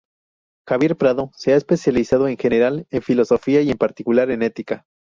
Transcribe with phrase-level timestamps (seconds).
[0.67, 4.87] Javier Prado se ha especializado en general en Filosofía y en particular en Ética.